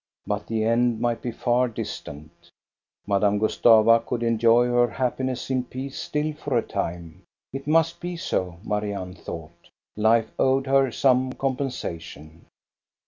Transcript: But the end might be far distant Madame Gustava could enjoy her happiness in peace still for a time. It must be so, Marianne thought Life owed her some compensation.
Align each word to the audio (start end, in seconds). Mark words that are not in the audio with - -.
But 0.25 0.47
the 0.47 0.63
end 0.63 0.99
might 0.99 1.21
be 1.21 1.31
far 1.31 1.67
distant 1.67 2.31
Madame 3.05 3.37
Gustava 3.37 3.99
could 4.03 4.23
enjoy 4.23 4.65
her 4.65 4.87
happiness 4.89 5.51
in 5.51 5.63
peace 5.63 5.95
still 5.99 6.33
for 6.33 6.57
a 6.57 6.63
time. 6.65 7.21
It 7.53 7.67
must 7.67 7.99
be 7.99 8.17
so, 8.17 8.57
Marianne 8.63 9.13
thought 9.13 9.69
Life 9.95 10.31
owed 10.39 10.65
her 10.65 10.91
some 10.91 11.33
compensation. 11.33 12.47